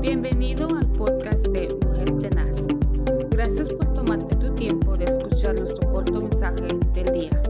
Bienvenido 0.00 0.66
al 0.74 0.90
podcast 0.92 1.46
de 1.48 1.74
Mujer 1.74 2.10
Tenaz. 2.22 2.66
Gracias 3.28 3.68
por 3.68 3.92
tomarte 3.92 4.34
tu 4.36 4.54
tiempo 4.54 4.96
de 4.96 5.04
escuchar 5.04 5.54
nuestro 5.54 5.92
corto 5.92 6.22
mensaje 6.22 6.68
del 6.94 7.12
día. 7.12 7.42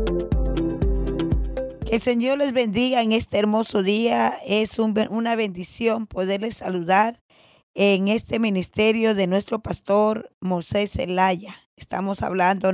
Que 1.87 1.95
el 1.95 2.03
Señor 2.03 2.39
les 2.39 2.53
bendiga 2.53 3.03
en 3.03 3.13
este 3.13 3.39
hermoso 3.39 3.85
día. 3.85 4.35
Es 4.45 4.81
una 4.81 5.37
bendición 5.37 6.09
poderles 6.09 6.57
saludar 6.57 7.23
en 7.75 8.09
este 8.09 8.41
ministerio 8.41 9.15
de 9.15 9.29
nuestro 9.29 9.61
pastor 9.61 10.33
Moisés 10.41 10.95
Zelaya. 10.95 11.55
Estamos 11.77 12.21
hablando 12.21 12.73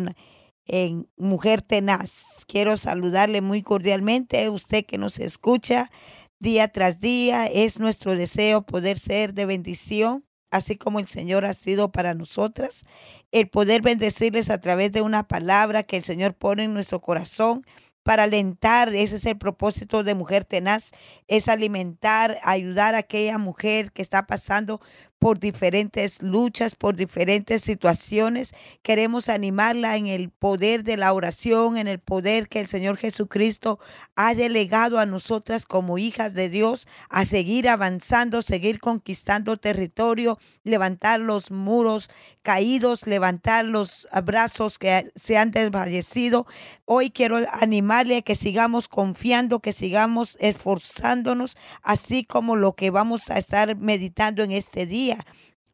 en 0.65 1.07
Mujer 1.19 1.61
Tenaz. 1.61 2.47
Quiero 2.47 2.79
saludarle 2.79 3.43
muy 3.43 3.63
cordialmente 3.63 4.43
a 4.43 4.51
usted 4.51 4.87
que 4.87 4.97
nos 4.97 5.19
escucha 5.19 5.91
día 6.39 6.69
tras 6.69 7.01
día. 7.01 7.47
Es 7.47 7.79
nuestro 7.79 8.15
deseo 8.15 8.63
poder 8.63 8.99
ser 8.99 9.35
de 9.35 9.47
bendición, 9.47 10.25
así 10.51 10.77
como 10.77 10.99
el 10.99 11.09
Señor 11.09 11.45
ha 11.45 11.55
sido 11.55 11.93
para 11.93 12.15
nosotras. 12.15 12.85
El 13.33 13.49
poder 13.49 13.83
bendecirles 13.83 14.51
a 14.51 14.61
través 14.61 14.93
de 14.93 15.03
una 15.03 15.29
palabra 15.29 15.83
que 15.83 15.97
el 15.97 16.05
Señor 16.05 16.35
pone 16.35 16.65
en 16.65 16.75
nuestro 16.75 17.01
corazón 17.01 17.65
para 18.07 18.23
alentar, 18.23 18.95
ese 18.95 19.17
es 19.17 19.27
el 19.27 19.37
propósito 19.37 20.05
de 20.05 20.15
Mujer 20.15 20.45
Tenaz, 20.45 20.93
es 21.27 21.49
alimentar, 21.49 22.39
ayudar 22.45 22.95
a 22.95 22.99
aquella 22.99 23.37
mujer 23.37 23.91
que 23.91 24.01
está 24.01 24.29
pasando 24.29 24.81
por 25.19 25.39
diferentes 25.39 26.23
luchas, 26.23 26.75
por 26.75 26.95
diferentes 26.95 27.63
situaciones. 27.63 28.55
Queremos 28.83 29.29
animarla 29.29 29.97
en 29.97 30.07
el 30.07 30.31
poder 30.31 30.85
de 30.85 30.97
la 30.97 31.13
oración, 31.13 31.77
en 31.77 31.89
el 31.89 32.01
poder 32.01 32.49
que 32.49 32.61
el 32.61 32.69
Señor 32.69 32.99
Jesucristo 32.99 33.79
ha 34.15 34.35
delegado 34.35 34.99
a 34.99 35.07
nosotras 35.07 35.65
como 35.65 35.99
hijas 35.99 36.35
de 36.35 36.49
Dios 36.49 36.87
a 37.09 37.25
seguir 37.25 37.69
avanzando, 37.69 38.43
seguir 38.43 38.79
conquistando 38.79 39.57
territorio, 39.57 40.39
levantar 40.65 41.21
los 41.21 41.51
muros 41.51 42.11
caídos, 42.43 43.07
levantar 43.07 43.65
los 43.65 44.07
brazos 44.25 44.79
que 44.79 45.11
se 45.21 45.39
han 45.39 45.51
desfallecido. 45.51 46.47
Hoy 46.85 47.11
quiero 47.11 47.39
animarle 47.53 48.19
a 48.19 48.23
que 48.23 48.37
sigamos 48.37 48.87
confiando, 48.87 49.61
que 49.61 49.73
sigamos 49.73 50.37
esforzándonos, 50.41 51.57
así 51.83 52.25
como 52.25 52.55
lo 52.55 52.75
que 52.75 52.91
vamos 52.91 53.31
a 53.31 53.39
estar 53.39 53.77
meditando 53.77 54.45
en 54.45 54.53
este 54.53 54.87
día 54.87 55.06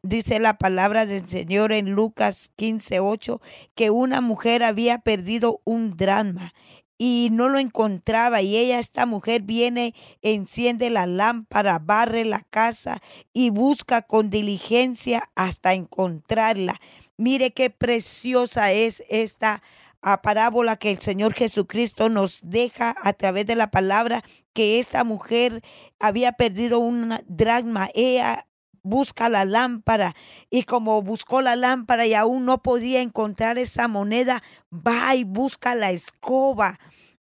Dice 0.05 0.39
la 0.39 0.57
palabra 0.57 1.05
del 1.05 1.27
Señor 1.29 1.71
en 1.71 1.91
Lucas 1.91 2.51
15, 2.57 2.99
8, 2.99 3.41
que 3.73 3.89
una 3.89 4.19
mujer 4.19 4.63
había 4.63 4.99
perdido 4.99 5.61
un 5.63 5.95
drama 5.95 6.53
y 6.97 7.29
no 7.31 7.49
lo 7.49 7.57
encontraba 7.57 8.41
y 8.41 8.57
ella, 8.57 8.79
esta 8.79 9.05
mujer, 9.05 9.41
viene, 9.41 9.93
enciende 10.21 10.89
la 10.89 11.05
lámpara, 11.05 11.79
barre 11.79 12.25
la 12.25 12.41
casa 12.49 13.01
y 13.33 13.49
busca 13.49 14.01
con 14.03 14.29
diligencia 14.29 15.23
hasta 15.35 15.73
encontrarla. 15.73 16.79
Mire 17.17 17.51
qué 17.51 17.69
preciosa 17.69 18.71
es 18.71 19.03
esta 19.09 19.61
ah, 20.01 20.21
parábola 20.21 20.77
que 20.77 20.91
el 20.91 20.99
Señor 20.99 21.33
Jesucristo 21.33 22.09
nos 22.09 22.41
deja 22.43 22.95
a 23.01 23.13
través 23.13 23.45
de 23.45 23.55
la 23.55 23.71
palabra 23.71 24.23
que 24.53 24.79
esta 24.79 25.03
mujer 25.03 25.63
había 25.99 26.33
perdido 26.33 26.79
un 26.79 27.15
drama. 27.27 27.89
Ella 27.93 28.47
busca 28.83 29.29
la 29.29 29.45
lámpara. 29.45 30.15
Y 30.49 30.63
como 30.63 31.01
buscó 31.01 31.41
la 31.41 31.55
lámpara 31.55 32.05
y 32.05 32.13
aún 32.13 32.45
no 32.45 32.61
podía 32.61 33.01
encontrar 33.01 33.57
esa 33.57 33.87
moneda, 33.87 34.43
va 34.71 35.15
y 35.15 35.23
busca 35.23 35.73
la 35.73 35.91
escoba 35.91 36.79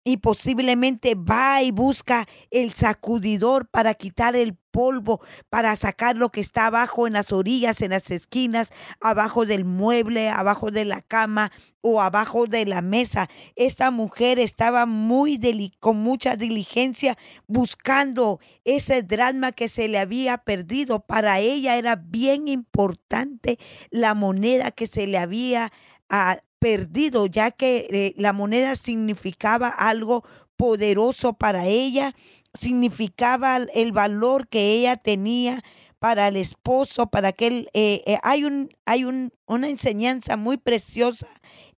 y 0.07 0.17
posiblemente 0.17 1.15
va 1.15 1.63
y 1.63 1.71
busca 1.71 2.27
el 2.51 2.73
sacudidor 2.73 3.67
para 3.67 3.95
quitar 3.95 4.35
el 4.35 4.55
polvo, 4.69 5.19
para 5.49 5.75
sacar 5.75 6.15
lo 6.15 6.29
que 6.29 6.41
está 6.41 6.67
abajo 6.67 7.07
en 7.07 7.13
las 7.13 7.31
orillas, 7.31 7.81
en 7.81 7.89
las 7.89 8.11
esquinas, 8.11 8.71
abajo 9.01 9.47
del 9.47 9.65
mueble, 9.65 10.29
abajo 10.29 10.69
de 10.69 10.85
la 10.85 11.01
cama 11.01 11.51
o 11.81 12.01
abajo 12.01 12.45
de 12.45 12.65
la 12.65 12.81
mesa. 12.81 13.29
Esta 13.55 13.89
mujer 13.89 14.37
estaba 14.37 14.85
muy 14.85 15.39
con 15.79 15.97
mucha 15.97 16.35
diligencia 16.35 17.17
buscando 17.47 18.39
ese 18.63 19.01
drama 19.01 19.53
que 19.53 19.69
se 19.69 19.87
le 19.87 19.97
había 19.97 20.37
perdido. 20.37 20.99
Para 20.99 21.39
ella 21.39 21.77
era 21.77 21.95
bien 21.95 22.47
importante 22.47 23.57
la 23.89 24.13
moneda 24.13 24.69
que 24.69 24.85
se 24.85 25.07
le 25.07 25.17
había 25.17 25.71
ah, 26.09 26.37
perdido, 26.65 27.27
ya 27.27 27.51
que 27.51 27.87
eh, 27.91 28.15
la 28.17 28.33
moneda 28.33 28.75
significaba 28.75 29.67
algo 29.67 30.23
poderoso 30.57 31.33
para 31.33 31.67
ella, 31.67 32.15
significaba 32.55 33.57
el 33.57 33.91
valor 33.91 34.47
que 34.47 34.71
ella 34.71 34.97
tenía 34.97 35.63
para 36.05 36.27
el 36.27 36.35
esposo, 36.35 37.07
para 37.07 37.31
que 37.31 37.67
eh, 37.73 38.03
eh, 38.05 38.19
hay, 38.21 38.43
un, 38.43 38.69
hay 38.85 39.05
un, 39.05 39.33
una 39.47 39.69
enseñanza 39.69 40.37
muy 40.37 40.55
preciosa 40.57 41.25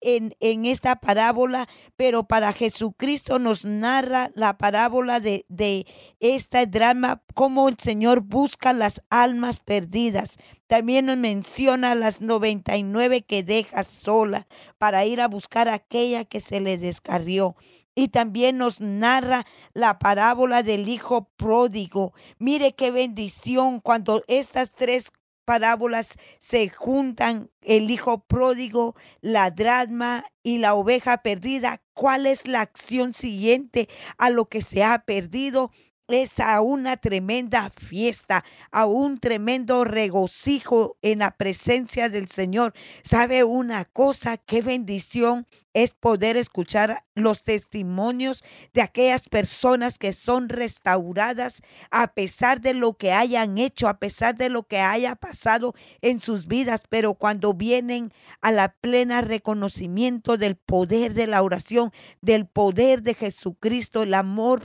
en, 0.01 0.35
en, 0.41 0.65
esta 0.65 0.97
parábola, 0.97 1.65
pero 1.95 2.27
para 2.27 2.51
Jesucristo 2.51 3.39
nos 3.39 3.63
narra 3.63 4.31
la 4.35 4.57
parábola 4.57 5.21
de, 5.21 5.45
de 5.47 5.88
este 6.19 6.65
drama, 6.65 7.23
cómo 7.35 7.69
el 7.69 7.77
Señor 7.79 8.19
busca 8.19 8.73
las 8.73 9.01
almas 9.09 9.61
perdidas. 9.61 10.35
También 10.67 11.05
nos 11.05 11.15
menciona 11.15 11.95
las 11.95 12.19
99 12.19 13.21
que 13.21 13.44
deja 13.44 13.85
sola 13.85 14.45
para 14.77 15.05
ir 15.05 15.21
a 15.21 15.29
buscar 15.29 15.69
aquella 15.69 16.25
que 16.25 16.41
se 16.41 16.59
le 16.59 16.77
descarrió. 16.77 17.55
Y 17.99 18.09
también 18.09 18.59
nos 18.59 18.79
narra 18.79 19.43
la 19.73 19.97
parábola 19.97 20.61
del 20.61 20.87
hijo 20.87 21.31
pródigo. 21.35 22.13
Mire 22.37 22.75
qué 22.75 22.91
bendición 22.91 23.79
cuando 23.79 24.23
estas 24.27 24.71
tres 24.71 25.11
parábolas 25.45 26.13
se 26.37 26.69
juntan, 26.69 27.49
el 27.63 27.89
hijo 27.89 28.19
pródigo, 28.19 28.95
la 29.21 29.49
drama 29.49 30.25
y 30.43 30.59
la 30.59 30.75
oveja 30.75 31.23
perdida. 31.23 31.81
¿Cuál 31.93 32.27
es 32.27 32.45
la 32.45 32.61
acción 32.61 33.15
siguiente 33.15 33.89
a 34.19 34.29
lo 34.29 34.45
que 34.45 34.61
se 34.61 34.83
ha 34.83 34.99
perdido? 34.99 35.71
Es 36.07 36.40
a 36.40 36.62
una 36.62 36.97
tremenda 36.97 37.72
fiesta, 37.75 38.44
a 38.72 38.85
un 38.85 39.19
tremendo 39.19 39.84
regocijo 39.84 40.97
en 41.01 41.19
la 41.19 41.31
presencia 41.31 42.09
del 42.09 42.29
Señor. 42.29 42.73
¿Sabe 43.03 43.44
una 43.44 43.85
cosa? 43.85 44.38
Qué 44.38 44.62
bendición 44.62 45.47
es 45.73 45.94
poder 45.94 46.38
escuchar 46.38 47.03
los 47.13 47.44
testimonios 47.44 48.44
de 48.73 48.81
aquellas 48.81 49.29
personas 49.29 50.00
que 50.00 50.12
son 50.12 50.50
restauradas 50.50 51.62
a 51.91 52.13
pesar 52.13 52.62
de 52.62 52.74
lo 52.74 52.94
que 52.95 53.12
hayan 53.12 53.59
hecho, 53.59 53.88
a 53.88 54.00
pesar 54.00 54.35
de 54.35 54.50
lo 54.50 54.63
que 54.63 54.79
haya 54.79 55.16
pasado 55.16 55.75
en 56.01 56.19
sus 56.19 56.47
vidas, 56.47 56.84
pero 56.89 57.13
cuando 57.13 57.53
vienen 57.53 58.12
a 58.41 58.51
la 58.51 58.74
plena 58.81 59.22
reconocimiento 59.22 60.38
del 60.38 60.56
poder 60.56 61.13
de 61.13 61.28
la 61.28 61.44
oración, 61.44 61.91
del 62.22 62.47
poder 62.47 63.03
de 63.03 63.13
Jesucristo, 63.13 64.01
el 64.01 64.16
amor 64.16 64.63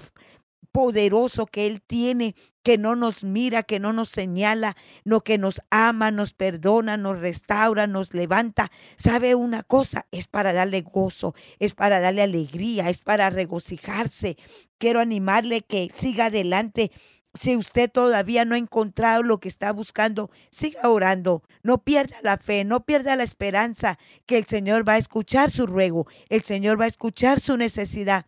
poderoso 0.72 1.46
que 1.46 1.66
Él 1.66 1.82
tiene, 1.82 2.34
que 2.62 2.78
no 2.78 2.96
nos 2.96 3.24
mira, 3.24 3.62
que 3.62 3.80
no 3.80 3.92
nos 3.92 4.08
señala, 4.08 4.76
no 5.04 5.20
que 5.20 5.38
nos 5.38 5.60
ama, 5.70 6.10
nos 6.10 6.32
perdona, 6.32 6.96
nos 6.96 7.18
restaura, 7.18 7.86
nos 7.86 8.14
levanta. 8.14 8.70
¿Sabe 8.96 9.34
una 9.34 9.62
cosa? 9.62 10.06
Es 10.10 10.28
para 10.28 10.52
darle 10.52 10.80
gozo, 10.82 11.34
es 11.58 11.74
para 11.74 12.00
darle 12.00 12.22
alegría, 12.22 12.88
es 12.88 13.00
para 13.00 13.30
regocijarse. 13.30 14.36
Quiero 14.78 15.00
animarle 15.00 15.62
que 15.62 15.90
siga 15.94 16.26
adelante. 16.26 16.90
Si 17.34 17.56
usted 17.56 17.90
todavía 17.90 18.44
no 18.44 18.54
ha 18.54 18.58
encontrado 18.58 19.22
lo 19.22 19.40
que 19.40 19.48
está 19.48 19.72
buscando, 19.72 20.30
siga 20.50 20.88
orando. 20.88 21.42
No 21.62 21.82
pierda 21.82 22.16
la 22.22 22.36
fe, 22.36 22.64
no 22.64 22.84
pierda 22.84 23.16
la 23.16 23.22
esperanza 23.22 23.98
que 24.26 24.36
el 24.36 24.44
Señor 24.44 24.86
va 24.86 24.94
a 24.94 24.98
escuchar 24.98 25.50
su 25.50 25.66
ruego, 25.66 26.06
el 26.28 26.42
Señor 26.42 26.78
va 26.78 26.84
a 26.84 26.88
escuchar 26.88 27.40
su 27.40 27.56
necesidad 27.56 28.26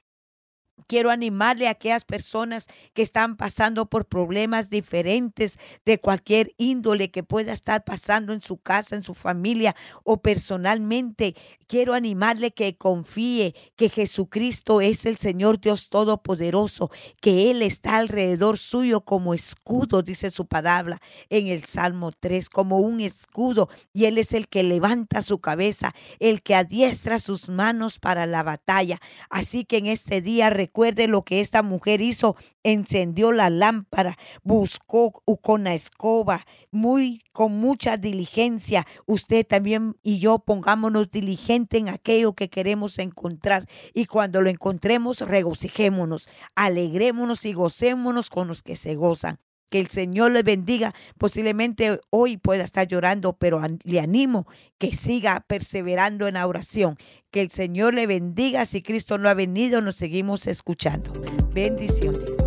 Quiero 0.87 1.11
animarle 1.11 1.67
a 1.67 1.71
aquellas 1.71 2.05
personas 2.05 2.69
que 2.93 3.03
están 3.03 3.37
pasando 3.37 3.87
por 3.87 4.07
problemas 4.07 4.71
diferentes 4.71 5.59
de 5.87 5.99
cualquier 5.99 6.53
índole 6.59 7.11
que 7.11 7.23
pueda 7.23 7.53
estar 7.53 7.85
pasando 7.85 8.33
en 8.33 8.43
su 8.43 8.59
casa, 8.59 8.97
en 8.97 9.03
su 9.03 9.15
familia 9.15 9.75
o 10.03 10.21
personalmente. 10.21 11.37
Quiero 11.67 11.95
animarle 11.95 12.53
que 12.53 12.77
confíe 12.77 13.55
que 13.77 13.89
Jesucristo 13.89 14.81
es 14.81 15.07
el 15.07 15.17
Señor 15.17 15.61
Dios 15.61 15.89
Todopoderoso, 15.89 16.91
que 17.23 17.51
Él 17.51 17.63
está 17.63 17.97
alrededor 17.97 18.59
suyo 18.59 19.01
como 19.01 19.33
escudo, 19.33 20.03
dice 20.03 20.31
su 20.31 20.47
palabra 20.47 21.01
en 21.31 21.47
el 21.47 21.65
Salmo 21.65 22.13
3, 22.13 22.51
como 22.51 22.79
un 22.79 23.01
escudo. 23.01 23.71
Y 23.93 24.05
Él 24.05 24.19
es 24.19 24.33
el 24.33 24.49
que 24.49 24.63
levanta 24.63 25.23
su 25.23 25.39
cabeza, 25.39 25.95
el 26.19 26.43
que 26.43 26.55
adiestra 26.55 27.19
sus 27.19 27.49
manos 27.49 27.99
para 27.99 28.27
la 28.27 28.43
batalla. 28.43 29.01
Así 29.31 29.65
que 29.65 29.79
en 29.79 29.87
este 29.87 30.21
día 30.21 30.51
Recuerde 30.65 31.09
lo 31.09 31.25
que 31.25 31.41
esta 31.41 31.63
mujer 31.63 32.01
hizo. 32.01 32.37
Encendió 32.63 33.33
la 33.33 33.51
lámpara, 33.51 34.17
buscó 34.45 35.13
con 35.43 35.65
la 35.65 35.75
escoba, 35.75 36.47
muy 36.71 37.23
con 37.33 37.53
mucha 37.53 37.99
diligencia. 37.99 38.87
Usted 39.05 39.47
también 39.47 39.99
y 40.03 40.21
yo 40.21 40.39
pongámonos 40.39 41.11
diligente 41.11 41.77
en 41.77 41.91
aquello 41.91 42.33
que 42.33 42.49
queremos 42.49 42.99
encontrar. 42.99 43.69
Y 43.93 44.07
cuando 44.07 44.41
lo 44.41 44.49
encontremos, 44.49 45.21
regocijémonos, 45.21 46.31
alegrémonos 46.55 47.45
y 47.45 47.53
gocémonos 47.53 48.31
con 48.31 48.49
los 48.49 48.63
que 48.63 48.77
se 48.77 48.95
gozan. 48.95 49.41
Que 49.75 49.81
el 49.81 49.89
Señor 49.89 50.31
le 50.31 50.45
bendiga. 50.45 50.95
Posiblemente 51.19 51.99
hoy 52.11 52.37
pueda 52.37 52.63
estar 52.63 52.87
llorando, 52.87 53.33
pero 53.33 53.61
le 53.83 53.99
animo 53.99 54.47
que 54.79 54.95
siga 54.95 55.45
perseverando 55.49 56.29
en 56.29 56.35
la 56.35 56.47
oración. 56.47 56.97
Que 57.33 57.41
el 57.41 57.51
Señor 57.51 57.93
le 57.93 58.07
bendiga. 58.07 58.67
Si 58.67 58.83
Cristo 58.83 59.19
no 59.19 59.29
ha 59.29 59.35
venido, 59.35 59.81
nos 59.81 59.97
seguimos 59.97 60.47
escuchando. 60.47 61.13
Bendiciones. 61.53 62.44